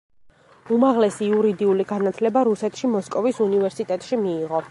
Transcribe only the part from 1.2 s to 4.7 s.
იურიდიული განათლება რუსეთში, მოსკოვის უნივერსიტეტში მიიღო.